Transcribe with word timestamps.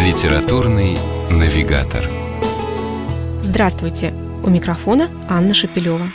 Литературный 0.00 0.96
навигатор. 1.30 2.08
Здравствуйте! 3.42 4.14
У 4.42 4.48
микрофона 4.48 5.10
Анна 5.28 5.52
Шапилева. 5.52 6.06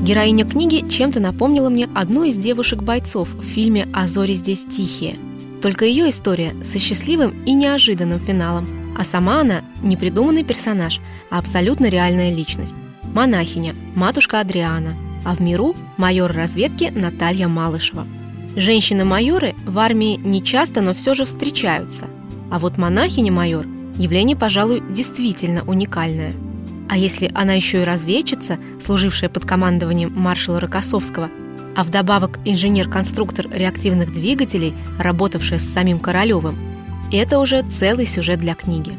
Героиня 0.00 0.44
книги 0.44 0.84
чем-то 0.88 1.20
напомнила 1.20 1.70
мне 1.70 1.88
одну 1.94 2.24
из 2.24 2.36
девушек-бойцов 2.38 3.32
в 3.32 3.44
фильме 3.44 3.86
«А 3.92 4.08
зори 4.08 4.34
здесь 4.34 4.64
тихие». 4.64 5.14
Только 5.62 5.84
ее 5.84 6.08
история 6.08 6.54
со 6.64 6.80
счастливым 6.80 7.40
и 7.44 7.52
неожиданным 7.52 8.18
финалом, 8.18 8.66
а 8.98 9.04
сама 9.04 9.40
она 9.40 9.62
не 9.80 9.96
придуманный 9.96 10.42
персонаж, 10.42 11.00
а 11.30 11.38
абсолютно 11.38 11.86
реальная 11.86 12.34
личность. 12.34 12.74
Монахиня, 13.14 13.76
матушка 13.94 14.40
Адриана, 14.40 14.96
а 15.24 15.36
в 15.36 15.40
миру 15.40 15.76
майор 15.98 16.32
разведки 16.32 16.90
Наталья 16.92 17.46
Малышева– 17.46 18.08
Женщины-майоры 18.54 19.54
в 19.66 19.78
армии 19.78 20.20
не 20.22 20.44
часто, 20.44 20.82
но 20.82 20.92
все 20.92 21.14
же 21.14 21.24
встречаются. 21.24 22.06
А 22.50 22.58
вот 22.58 22.76
монахиня-майор– 22.76 23.66
явление, 23.96 24.36
пожалуй, 24.36 24.82
действительно 24.90 25.62
уникальное. 25.64 26.34
А 26.90 26.98
если 26.98 27.30
она 27.34 27.54
еще 27.54 27.80
и 27.80 27.84
разведчица, 27.84 28.58
служившая 28.78 29.30
под 29.30 29.46
командованием 29.46 30.12
маршала 30.14 30.60
Рокоссовского, 30.60 31.30
а 31.74 31.84
вдобавок 31.84 32.38
инженер-конструктор 32.44 33.48
реактивных 33.50 34.12
двигателей, 34.12 34.74
работавшая 34.98 35.58
с 35.58 35.72
самим 35.72 35.98
Королевым, 35.98 36.58
это 37.10 37.38
уже 37.38 37.62
целый 37.62 38.04
сюжет 38.04 38.40
для 38.40 38.54
книги. 38.54 38.92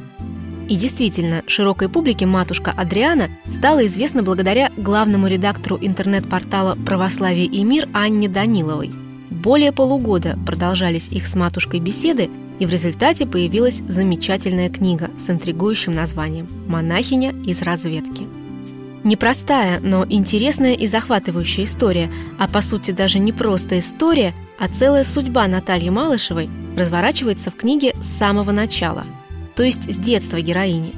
И 0.67 0.75
действительно, 0.75 1.43
широкой 1.45 1.89
публике 1.89 2.25
матушка 2.25 2.73
Адриана 2.75 3.29
стала 3.47 3.85
известна 3.85 4.23
благодаря 4.23 4.71
главному 4.75 5.27
редактору 5.27 5.77
интернет-портала 5.79 6.75
«Православие 6.83 7.45
и 7.45 7.63
мир» 7.63 7.87
Анне 7.93 8.27
Даниловой– 8.27 8.91
более 9.33 9.71
полугода 9.71 10.37
продолжались 10.45 11.09
их 11.09 11.27
с 11.27 11.35
матушкой 11.35 11.79
беседы, 11.79 12.29
и 12.59 12.65
в 12.65 12.69
результате 12.69 13.25
появилась 13.25 13.81
замечательная 13.87 14.69
книга 14.69 15.09
с 15.17 15.29
интригующим 15.29 15.93
названием 15.93 16.47
«Монахиня 16.67 17.33
из 17.45 17.61
разведки». 17.61 18.27
Непростая, 19.03 19.81
но 19.81 20.05
интересная 20.07 20.73
и 20.73 20.87
захватывающая 20.87 21.65
история, 21.65 22.09
а 22.39 22.47
по 22.47 22.61
сути 22.61 22.91
даже 22.91 23.19
не 23.19 23.33
просто 23.33 23.79
история, 23.79 24.33
а 24.59 24.69
целая 24.69 25.03
судьба 25.03 25.47
Натальи 25.47 25.89
Малышевой 25.89 26.49
разворачивается 26.77 27.51
в 27.51 27.55
книге 27.55 27.93
с 28.01 28.07
самого 28.07 28.51
начала, 28.51 29.03
то 29.57 29.63
есть 29.63 29.91
с 29.91 29.97
детства 29.97 30.39
героини. 30.39 30.93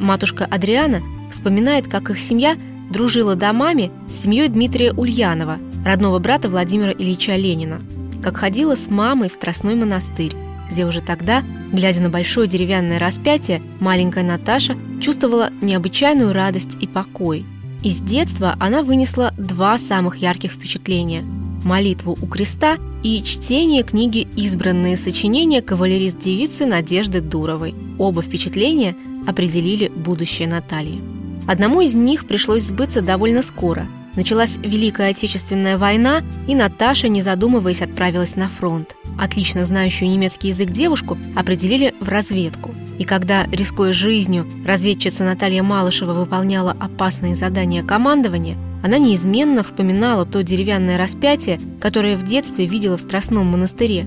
Матушка 0.00 0.46
Адриана 0.46 1.00
вспоминает, 1.30 1.86
как 1.86 2.10
их 2.10 2.18
семья 2.18 2.56
дружила 2.90 3.36
домами 3.36 3.92
с 4.08 4.22
семьей 4.22 4.48
Дмитрия 4.48 4.92
Ульянова– 4.92 5.58
родного 5.84 6.18
брата 6.18 6.48
Владимира 6.48 6.92
Ильича 6.92 7.36
Ленина, 7.36 7.80
как 8.22 8.38
ходила 8.38 8.74
с 8.74 8.90
мамой 8.90 9.28
в 9.28 9.32
Страстной 9.32 9.74
монастырь, 9.74 10.34
где 10.70 10.86
уже 10.86 11.02
тогда, 11.02 11.44
глядя 11.72 12.00
на 12.00 12.08
большое 12.08 12.48
деревянное 12.48 12.98
распятие, 12.98 13.62
маленькая 13.80 14.24
Наташа 14.24 14.76
чувствовала 15.00 15.50
необычайную 15.60 16.32
радость 16.32 16.78
и 16.80 16.86
покой. 16.86 17.44
Из 17.82 18.00
детства 18.00 18.56
она 18.58 18.82
вынесла 18.82 19.34
два 19.36 19.76
самых 19.76 20.16
ярких 20.16 20.52
впечатления– 20.52 21.22
молитву 21.64 22.16
у 22.20 22.26
креста 22.26 22.78
и 23.02 23.22
чтение 23.22 23.82
книги 23.82 24.26
«Избранные 24.36 24.96
сочинения 24.96 25.60
кавалерист-девицы 25.60 26.64
Надежды 26.64 27.20
Дуровой». 27.20 27.74
Оба 27.98 28.22
впечатления 28.22 28.96
определили 29.26 29.88
будущее 29.88 30.48
Натальи. 30.48 31.02
Одному 31.46 31.82
из 31.82 31.94
них 31.94 32.26
пришлось 32.26 32.62
сбыться 32.62 33.02
довольно 33.02 33.42
скоро– 33.42 33.86
Началась 34.16 34.58
Великая 34.58 35.10
Отечественная 35.10 35.76
война, 35.76 36.22
и 36.46 36.54
Наташа, 36.54 37.08
не 37.08 37.20
задумываясь, 37.20 37.82
отправилась 37.82 38.36
на 38.36 38.48
фронт. 38.48 38.94
Отлично 39.18 39.64
знающую 39.64 40.08
немецкий 40.08 40.48
язык 40.48 40.70
девушку 40.70 41.18
определили 41.34 41.94
в 42.00 42.08
разведку. 42.08 42.74
И 42.98 43.04
когда, 43.04 43.44
рискуя 43.46 43.92
жизнью, 43.92 44.46
разведчица 44.64 45.24
Наталья 45.24 45.64
Малышева 45.64 46.12
выполняла 46.12 46.76
опасные 46.78 47.34
задания 47.34 47.82
командования, 47.82 48.56
она 48.84 48.98
неизменно 48.98 49.64
вспоминала 49.64 50.24
то 50.24 50.42
деревянное 50.42 50.96
распятие, 50.98 51.60
которое 51.80 52.16
в 52.16 52.22
детстве 52.22 52.66
видела 52.66 52.96
в 52.96 53.00
Страстном 53.00 53.46
монастыре. 53.46 54.06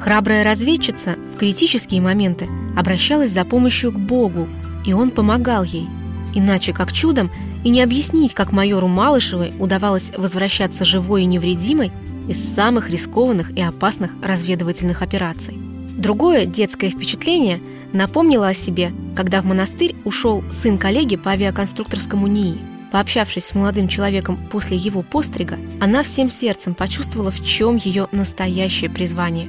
Храбрая 0.00 0.42
разведчица 0.42 1.16
в 1.32 1.36
критические 1.36 2.00
моменты 2.00 2.48
обращалась 2.76 3.30
за 3.30 3.44
помощью 3.44 3.92
к 3.92 3.98
Богу, 3.98 4.48
и 4.84 4.92
он 4.92 5.10
помогал 5.10 5.62
ей. 5.62 5.86
Иначе, 6.34 6.72
как 6.72 6.92
чудом, 6.92 7.30
и 7.64 7.70
не 7.70 7.82
объяснить, 7.82 8.34
как 8.34 8.52
майору 8.52 8.86
Малышевой 8.86 9.52
удавалось 9.58 10.12
возвращаться 10.16 10.84
живой 10.84 11.22
и 11.22 11.26
невредимой 11.26 11.90
из 12.28 12.54
самых 12.54 12.90
рискованных 12.90 13.56
и 13.56 13.62
опасных 13.62 14.12
разведывательных 14.22 15.02
операций. 15.02 15.58
Другое 15.96 16.44
детское 16.44 16.90
впечатление 16.90 17.60
напомнило 17.92 18.48
о 18.48 18.54
себе, 18.54 18.92
когда 19.16 19.40
в 19.40 19.46
монастырь 19.46 19.96
ушел 20.04 20.44
сын 20.50 20.78
коллеги 20.78 21.16
по 21.16 21.30
авиаконструкторскому 21.30 22.26
НИИ. 22.26 22.60
Пообщавшись 22.92 23.46
с 23.46 23.54
молодым 23.54 23.88
человеком 23.88 24.38
после 24.50 24.76
его 24.76 25.02
пострига, 25.02 25.58
она 25.80 26.02
всем 26.02 26.30
сердцем 26.30 26.74
почувствовала, 26.74 27.30
в 27.30 27.44
чем 27.44 27.76
ее 27.76 28.08
настоящее 28.12 28.90
призвание. 28.90 29.48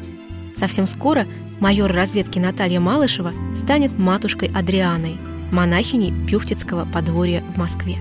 Совсем 0.55 0.87
скоро 0.87 1.27
майор 1.59 1.91
разведки 1.91 2.39
Наталья 2.39 2.79
Малышева 2.79 3.33
станет 3.53 3.97
матушкой 3.99 4.49
Адрианой– 4.53 5.17
монахиней 5.51 6.13
Пюхтицкого 6.27 6.85
подворья 6.85 7.43
в 7.53 7.57
Москве. 7.57 7.97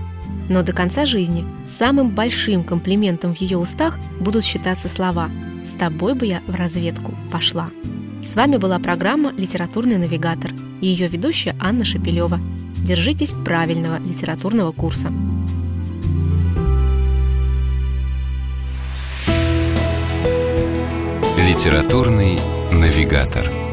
Но 0.49 0.61
до 0.61 0.73
конца 0.73 1.05
жизни 1.05 1.45
самым 1.65 2.09
большим 2.11 2.63
комплиментом 2.63 3.33
в 3.33 3.41
ее 3.41 3.57
устах 3.57 3.97
будут 4.19 4.43
считаться 4.43 4.87
слова 4.87 5.29
«С 5.63 5.73
тобой 5.73 6.13
бы 6.13 6.25
я 6.25 6.41
в 6.47 6.55
разведку 6.55 7.13
пошла». 7.31 7.69
С 8.23 8.35
вами 8.35 8.57
была 8.57 8.79
программа 8.79 9.31
«Литературный 9.31 9.97
навигатор» 9.97 10.51
и 10.81 10.87
ее 10.87 11.07
ведущая 11.07 11.55
Анна 11.59 11.85
Шапилева. 11.85 12.39
Держитесь 12.77 13.33
правильного 13.45 13.99
литературного 13.99 14.71
курса. 14.71 15.11
Литературный 21.37 22.39
навигатор. 22.71 23.64